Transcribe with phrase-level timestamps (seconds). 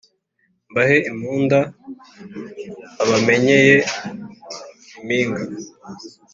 [0.71, 1.59] Mbahe impunda
[2.97, 3.75] babamenyeye
[4.97, 5.41] impinga.